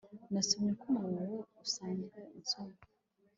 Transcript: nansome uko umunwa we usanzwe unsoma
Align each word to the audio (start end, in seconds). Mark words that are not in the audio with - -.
nansome 0.31 0.69
uko 0.73 0.85
umunwa 0.91 1.23
we 1.31 1.37
usanzwe 1.65 2.19
unsoma 2.37 2.77